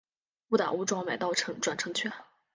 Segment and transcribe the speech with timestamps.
[0.49, 2.11] 误打误撞买到转乘券